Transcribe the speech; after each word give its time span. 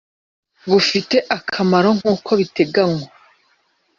Bufite 0.69 1.17
akamaro 1.37 1.89
nk 1.97 2.05
uko 2.13 2.31
biteganywa 2.39 3.09